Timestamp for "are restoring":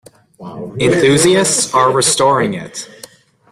1.75-2.55